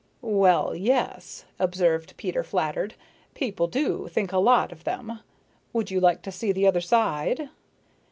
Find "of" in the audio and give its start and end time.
4.71-4.83